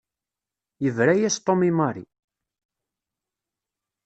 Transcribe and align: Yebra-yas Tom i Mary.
Yebra-yas 0.83 1.37
Tom 1.49 1.61
i 1.67 1.69
Mary. 1.81 2.03